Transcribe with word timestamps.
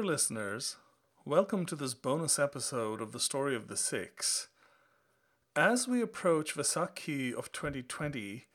Dear 0.00 0.06
listeners, 0.06 0.76
welcome 1.26 1.66
to 1.66 1.76
this 1.76 1.92
bonus 1.92 2.38
episode 2.38 3.02
of 3.02 3.12
The 3.12 3.20
Story 3.20 3.54
of 3.54 3.68
the 3.68 3.76
Sikhs. 3.76 4.48
As 5.54 5.86
we 5.86 6.00
approach 6.00 6.54
Vesakhi 6.54 7.34
of 7.34 7.52
2020, 7.52 8.46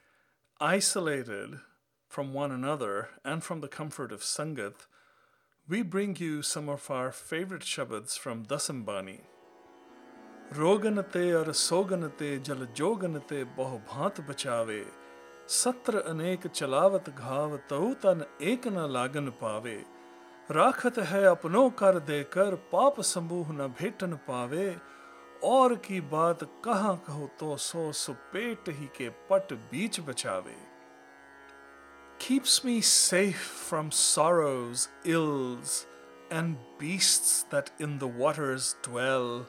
isolated 0.59 1.59
from 2.09 2.33
one 2.33 2.51
another 2.51 3.09
and 3.23 3.43
from 3.43 3.61
the 3.61 3.67
comfort 3.67 4.11
of 4.11 4.21
Sangat, 4.21 4.87
we 5.69 5.83
bring 5.83 6.15
you 6.15 6.41
some 6.41 6.67
of 6.67 6.89
our 6.89 7.11
favorite 7.11 7.61
Shabads 7.61 8.17
from 8.17 8.43
Dasambani. 8.45 9.19
रोगनते 10.57 11.29
अर 11.31 11.51
सोगनते 11.51 12.37
जल 12.49 12.67
जोगनते 12.75 13.43
बहु 13.57 13.77
भांत 13.93 14.21
बचावे 14.29 14.83
सत्र 15.61 16.01
अनेक 16.09 16.47
चलावत 16.47 17.09
घाव 17.09 17.57
तहु 17.71 17.93
तन 18.03 18.25
एक 18.53 18.67
न 18.67 18.87
राखत 20.50 20.98
है 21.10 21.24
अपनों 21.26 21.68
कर 21.80 21.98
देकर 22.06 22.54
पाप 22.72 23.00
समूह 23.00 23.52
न 23.52 23.68
भेटन 23.80 24.14
पावे 24.28 24.76
और 25.44 25.74
की 25.84 26.00
बात 26.14 26.42
कहाँ 26.64 26.96
कहो 27.06 27.30
तो 27.40 27.56
सो 27.56 27.90
सुपेट 27.92 28.68
ही 28.68 28.86
के 28.96 29.08
पट 29.30 29.52
बीच 29.70 30.00
बचावे 30.08 30.56
keeps 32.20 32.62
me 32.62 32.82
safe 32.82 33.40
from 33.40 33.90
sorrows, 33.90 34.88
ills, 35.04 35.86
and 36.30 36.58
beasts 36.78 37.44
that 37.50 37.70
in 37.80 37.98
the 37.98 38.06
waters 38.06 38.76
dwell. 38.82 39.46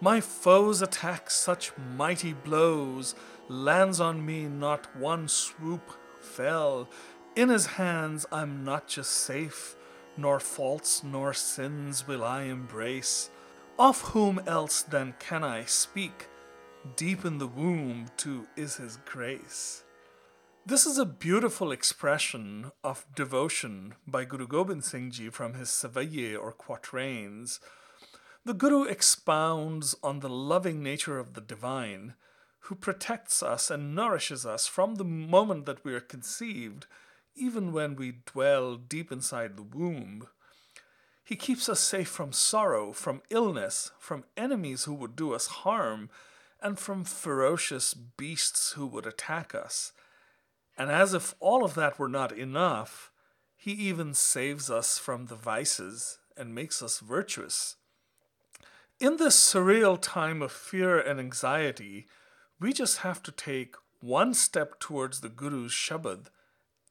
My 0.00 0.20
foes 0.20 0.80
attack 0.80 1.28
such 1.30 1.72
mighty 1.96 2.32
blows, 2.32 3.14
lands 3.48 4.00
on 4.00 4.24
me 4.24 4.44
not 4.44 4.94
one 4.96 5.26
swoop 5.26 5.90
fell. 6.20 6.88
In 7.34 7.48
his 7.48 7.66
hands 7.66 8.26
I'm 8.30 8.64
not 8.64 8.86
just 8.86 9.10
safe, 9.10 9.74
nor 10.19 10.39
faults 10.39 11.03
nor 11.03 11.33
sins 11.33 12.07
will 12.07 12.23
I 12.23 12.43
embrace. 12.43 13.29
Of 13.77 14.01
whom 14.01 14.39
else 14.45 14.81
then 14.81 15.13
can 15.19 15.43
I 15.43 15.65
speak? 15.65 16.27
Deep 16.95 17.25
in 17.25 17.37
the 17.37 17.47
womb 17.47 18.07
too 18.17 18.47
is 18.55 18.75
his 18.75 18.97
grace. 19.05 19.83
This 20.65 20.85
is 20.85 20.97
a 20.97 21.05
beautiful 21.05 21.71
expression 21.71 22.71
of 22.83 23.05
devotion 23.15 23.95
by 24.05 24.25
Guru 24.25 24.45
Gobind 24.45 24.83
Singh 24.83 25.11
Ji 25.11 25.29
from 25.29 25.53
his 25.53 25.69
Savaiye 25.69 26.37
or 26.37 26.51
quatrains. 26.51 27.59
The 28.45 28.53
Guru 28.53 28.83
expounds 28.83 29.95
on 30.03 30.19
the 30.19 30.29
loving 30.29 30.83
nature 30.83 31.17
of 31.17 31.33
the 31.33 31.41
divine, 31.41 32.13
who 32.63 32.75
protects 32.75 33.41
us 33.41 33.71
and 33.71 33.95
nourishes 33.95 34.45
us 34.45 34.67
from 34.67 34.95
the 34.95 35.03
moment 35.03 35.65
that 35.65 35.83
we 35.83 35.93
are 35.93 35.99
conceived, 35.99 36.85
even 37.39 37.71
when 37.71 37.95
we 37.95 38.19
dwell 38.25 38.75
deep 38.75 39.11
inside 39.11 39.55
the 39.55 39.63
womb. 39.63 40.27
He 41.23 41.35
keeps 41.35 41.69
us 41.69 41.79
safe 41.79 42.07
from 42.07 42.33
sorrow, 42.33 42.91
from 42.91 43.21
illness, 43.29 43.91
from 43.99 44.25
enemies 44.35 44.83
who 44.83 44.93
would 44.95 45.15
do 45.15 45.33
us 45.33 45.47
harm, 45.47 46.09
and 46.61 46.77
from 46.77 47.05
ferocious 47.05 47.93
beasts 47.93 48.73
who 48.73 48.85
would 48.87 49.05
attack 49.05 49.55
us. 49.55 49.91
And 50.77 50.91
as 50.91 51.13
if 51.13 51.35
all 51.39 51.63
of 51.63 51.75
that 51.75 51.99
were 51.99 52.09
not 52.09 52.31
enough, 52.31 53.11
he 53.55 53.71
even 53.71 54.13
saves 54.13 54.69
us 54.69 54.97
from 54.97 55.25
the 55.25 55.35
vices 55.35 56.19
and 56.35 56.55
makes 56.55 56.81
us 56.81 56.99
virtuous. 56.99 57.75
In 58.99 59.17
this 59.17 59.37
surreal 59.37 59.97
time 60.01 60.41
of 60.41 60.51
fear 60.51 60.99
and 60.99 61.19
anxiety, 61.19 62.07
we 62.59 62.73
just 62.73 62.99
have 62.99 63.21
to 63.23 63.31
take 63.31 63.75
one 64.01 64.33
step 64.33 64.79
towards 64.79 65.21
the 65.21 65.29
Guru's 65.29 65.71
Shabad, 65.71 66.27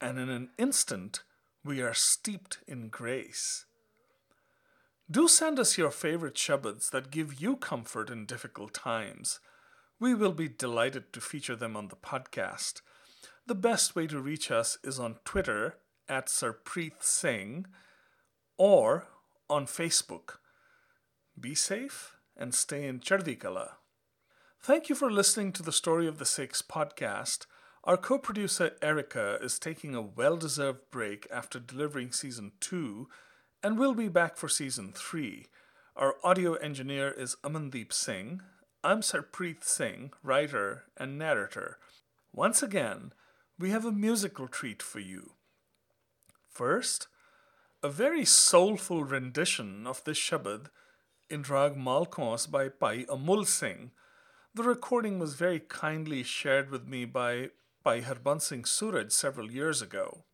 and 0.01 0.19
in 0.19 0.29
an 0.29 0.51
instant, 0.59 1.23
we 1.65 1.81
are 1.81 1.95
steeped 1.95 2.59
in 2.67 2.89
grace. 2.89 3.67
Do 5.11 5.27
send 5.27 5.59
us 5.59 5.79
your 5.79 5.91
favorite 5.91 6.35
Shabads 6.35 6.91
that 6.91 7.11
give 7.11 7.41
you 7.41 7.57
comfort 7.57 8.11
in 8.11 8.27
difficult 8.27 8.75
times. 8.75 9.41
We 9.99 10.15
will 10.15 10.33
be 10.33 10.49
delighted 10.49 11.13
to 11.13 11.21
feature 11.21 11.57
them 11.57 11.77
on 11.77 11.89
the 11.89 11.97
podcast. 11.97 12.83
The 13.47 13.55
best 13.55 13.97
way 13.97 14.07
to 14.07 14.21
reach 14.21 14.51
us 14.51 14.79
is 14.85 15.01
on 15.01 15.17
Twitter 15.25 15.77
at 16.09 16.27
Sarpreet 16.27 17.03
Singh 17.03 17.67
or 18.59 19.07
on 19.49 19.67
Facebook. 19.67 20.37
Be 21.41 21.55
safe 21.55 22.17
and 22.37 22.55
stay 22.55 22.87
in 22.87 23.01
Chardikala. 23.01 23.73
Thank 24.61 24.89
you 24.89 24.95
for 24.95 25.11
listening 25.11 25.53
to 25.53 25.63
the 25.63 25.73
Story 25.73 26.07
of 26.07 26.19
the 26.19 26.27
Sikhs 26.27 26.63
podcast. 26.63 27.47
Our 27.85 27.97
co 27.97 28.19
producer 28.19 28.73
Erica 28.83 29.39
is 29.41 29.59
taking 29.59 29.95
a 29.95 30.03
well 30.03 30.37
deserved 30.37 30.91
break 30.91 31.27
after 31.33 31.59
delivering 31.59 32.13
season 32.13 32.53
two 32.61 33.09
and 33.63 33.79
will 33.79 33.95
be 33.95 34.09
back 34.09 34.37
for 34.37 34.49
season 34.49 34.93
three. 34.93 35.47
Our 35.97 36.17
audio 36.25 36.55
engineer 36.55 37.11
is 37.11 37.37
Amandeep 37.45 37.93
Singh. 37.93 38.43
I'm 38.83 39.01
Sarpreet 39.01 39.65
Singh, 39.65 40.13
writer 40.23 40.85
and 40.97 41.19
narrator. 41.19 41.79
Once 42.33 42.63
again, 42.63 43.13
we 43.59 43.71
have 43.71 43.85
a 43.85 43.93
musical 43.93 44.49
treat 44.49 44.83
for 44.83 45.01
you. 45.01 45.33
First, 46.51 47.07
a 47.83 47.89
very 47.89 48.25
soulful 48.25 49.05
rendition 49.05 49.87
of 49.87 50.03
this 50.05 50.19
Shabad 50.19 50.67
in 51.31 51.43
Rag 51.43 51.77
by 51.77 52.69
Bhai 52.69 53.05
Amul 53.05 53.47
Singh. 53.47 53.93
The 54.55 54.63
recording 54.65 55.19
was 55.19 55.35
very 55.35 55.61
kindly 55.61 56.23
shared 56.23 56.71
with 56.71 56.87
me 56.87 57.05
by 57.05 57.51
Bhai 57.89 58.03
Harbans 58.03 58.43
Singh 58.43 58.67
Suraj 58.67 59.13
several 59.13 59.51
years 59.51 59.81
ago. 59.81 60.25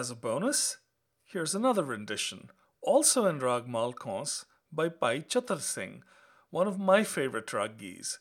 As 0.00 0.10
a 0.10 0.14
bonus, 0.14 0.78
here's 1.26 1.54
another 1.54 1.84
rendition, 1.84 2.48
also 2.80 3.26
in 3.26 3.38
Rag 3.38 3.66
Malkauns, 3.66 4.46
by 4.72 4.88
Bhai 4.88 5.20
Chatar 5.20 5.60
Singh, 5.60 6.04
one 6.48 6.66
of 6.66 6.78
my 6.78 7.04
favorite 7.04 7.48
ragis. 7.48 8.16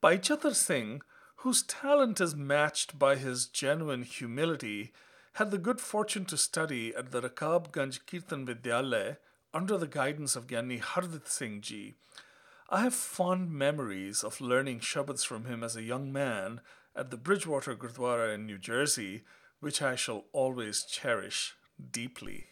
Bhai 0.00 0.16
Chatar 0.16 0.54
Singh, 0.54 1.02
whose 1.44 1.64
talent 1.64 2.18
is 2.18 2.34
matched 2.34 2.98
by 2.98 3.16
his 3.16 3.46
genuine 3.46 4.04
humility, 4.04 4.94
had 5.34 5.50
the 5.50 5.58
good 5.58 5.82
fortune 5.82 6.24
to 6.24 6.38
study 6.38 6.94
at 6.94 7.10
the 7.10 7.20
Rakabganj 7.20 8.06
Kirtan 8.06 8.46
Vidyalaya 8.46 9.18
under 9.52 9.76
the 9.76 9.86
guidance 9.86 10.34
of 10.34 10.46
Gyani 10.46 10.80
Hardit 10.80 11.28
Singh 11.28 11.60
Ji. 11.60 11.96
I 12.70 12.80
have 12.80 12.94
fond 12.94 13.50
memories 13.50 14.24
of 14.24 14.40
learning 14.40 14.80
Shabads 14.80 15.26
from 15.26 15.44
him 15.44 15.62
as 15.62 15.76
a 15.76 15.82
young 15.82 16.10
man 16.10 16.62
at 16.96 17.10
the 17.10 17.18
Bridgewater 17.18 17.76
Gurdwara 17.76 18.34
in 18.34 18.46
New 18.46 18.56
Jersey, 18.56 19.24
which 19.60 19.82
I 19.82 19.96
shall 19.96 20.24
always 20.32 20.84
cherish 20.84 21.54
deeply. 21.90 22.46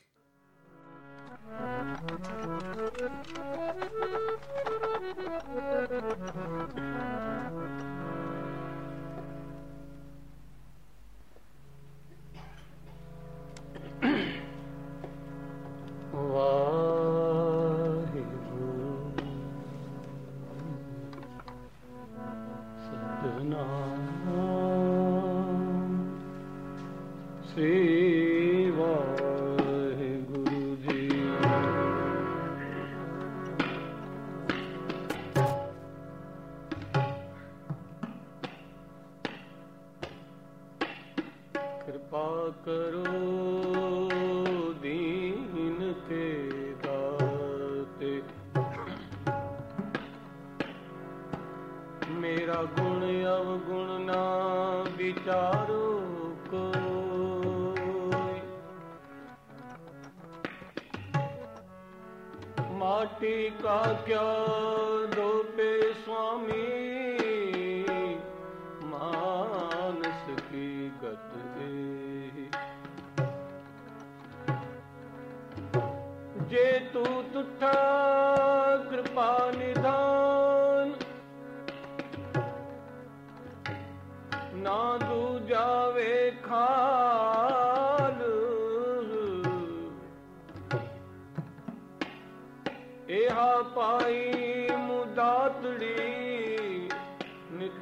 ਤੇਰਾ 52.46 52.62
ਗੁਣ 52.76 53.02
ਅਵਗੁਣ 53.26 53.88
ਨਾ 54.00 54.84
ਵਿਚਾਰੋ 54.96 55.86
ਕੋਈ। 56.50 58.40
ਮਾਟੀ 62.72 63.50
ਕਾ 63.62 63.82
ਕਿਆ 64.06 64.22
ਦੋਪੇ 65.16 65.92
ਸੁਆਮੀ, 66.04 66.62
ਮਾਨਸ 68.84 70.30
ਕੀ 70.50 70.90
ਗਤ 71.02 71.60
ਏ 71.62 72.48
ਜੇ 76.48 76.78
ਤੂੰ 76.92 77.24
ਤੁਠਾ 77.32 77.74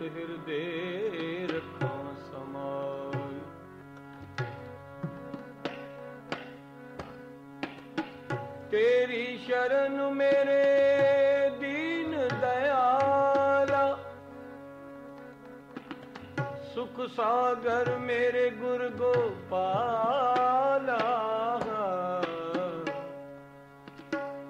ਹਿਰਦੇ 0.08 1.46
ਰੱਖਾਂ 1.50 2.14
ਸਮਾਈ। 2.22 3.40
ਤੇਰੀ 8.70 9.36
ਸ਼ਰਨ 9.38 10.00
ਮੇਰੇ 10.14 11.50
ਦੀਨ 11.60 12.16
ਦਇਆਲਾ 12.40 13.86
ਸੁਖ 16.74 17.00
ਸਾਗਰ 17.16 17.96
ਮੇਰੇ 17.98 18.48
ਗੁਰ 18.50 18.88
ਗੋਪਾਲਾ 18.88 20.98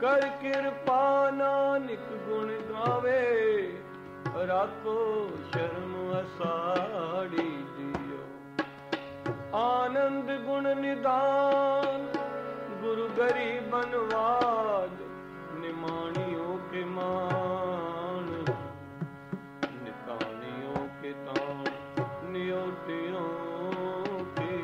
ਕਰ 0.00 0.28
ਕਿਰਪਾ 0.42 1.30
ਨਾਨਕ 1.30 2.13
ਰਾਖੋ, 4.48 4.94
ਸ਼ਰਮ 5.52 5.94
ਅਸਾੜੀ 6.20 7.48
ਜਿਉ 7.76 8.18
ਆਨੰਦ 9.54 10.30
ਗੁਣ 10.46 10.74
ਨਿਦਾਨ, 10.76 12.07
ਗੁਰੂ 12.83 13.09
ਗਰੀਬਨਵਾਦ 13.09 15.00
ਨਿਮਾਣਿਓ 15.54 16.59
ਕੇ 16.72 16.85
ਮਾਨ 16.85 18.44
ਨਿਤਾਣਿਓ 19.83 20.88
ਕੇ 21.02 21.12
ਤਾਨ 21.26 21.64
ਨਿਉਟਿਓ 22.24 23.28
ਕੀ 24.37 24.59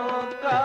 ಕರುಣಾ 0.00 0.59